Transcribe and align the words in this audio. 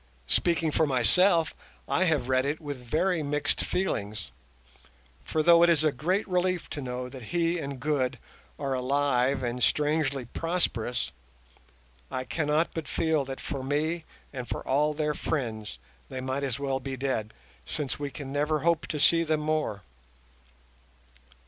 Speaking 0.25 0.71
for 0.71 0.87
myself, 0.87 1.53
I 1.87 2.05
have 2.05 2.27
read 2.27 2.43
it 2.43 2.59
with 2.59 2.83
very 2.83 3.21
mixed 3.21 3.61
feelings; 3.61 4.31
for 5.23 5.43
though 5.43 5.61
it 5.61 5.69
is 5.69 5.83
a 5.83 5.91
great 5.91 6.27
relief 6.27 6.67
to 6.71 6.81
know 6.81 7.07
that 7.07 7.25
he 7.25 7.59
and 7.59 7.79
Good 7.79 8.17
are 8.57 8.73
alive 8.73 9.43
and 9.43 9.61
strangely 9.61 10.25
prosperous, 10.25 11.11
I 12.09 12.23
cannot 12.23 12.69
but 12.73 12.87
feel 12.87 13.25
that 13.25 13.39
for 13.39 13.61
me 13.61 14.03
and 14.33 14.47
for 14.49 14.67
all 14.67 14.95
their 14.95 15.13
friends 15.13 15.77
they 16.09 16.19
might 16.19 16.41
as 16.41 16.57
well 16.57 16.79
be 16.79 16.97
dead, 16.97 17.31
since 17.67 17.99
we 17.99 18.09
can 18.09 18.31
never 18.31 18.61
hope 18.61 18.87
to 18.87 18.99
see 18.99 19.21
them 19.21 19.41
more. 19.41 19.83